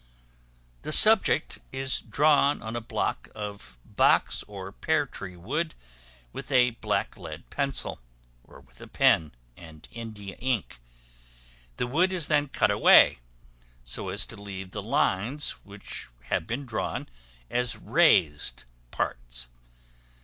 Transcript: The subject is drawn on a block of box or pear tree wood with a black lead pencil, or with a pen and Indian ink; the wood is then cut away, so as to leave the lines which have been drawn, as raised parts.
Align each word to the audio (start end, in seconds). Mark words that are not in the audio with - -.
The 0.81 0.91
subject 0.91 1.59
is 1.71 1.99
drawn 1.99 2.63
on 2.63 2.75
a 2.75 2.81
block 2.81 3.29
of 3.35 3.77
box 3.85 4.43
or 4.47 4.71
pear 4.71 5.05
tree 5.05 5.35
wood 5.35 5.75
with 6.33 6.51
a 6.51 6.71
black 6.71 7.17
lead 7.17 7.47
pencil, 7.51 7.99
or 8.43 8.59
with 8.61 8.81
a 8.81 8.87
pen 8.87 9.31
and 9.55 9.87
Indian 9.91 10.39
ink; 10.39 10.79
the 11.77 11.85
wood 11.85 12.11
is 12.11 12.25
then 12.29 12.47
cut 12.47 12.71
away, 12.71 13.19
so 13.83 14.09
as 14.09 14.25
to 14.25 14.35
leave 14.41 14.71
the 14.71 14.81
lines 14.81 15.51
which 15.63 16.07
have 16.31 16.47
been 16.47 16.65
drawn, 16.65 17.07
as 17.51 17.77
raised 17.77 18.63
parts. 18.89 19.49